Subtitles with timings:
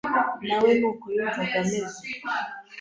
[0.47, 1.99] na we ni uko yumvaga ameze.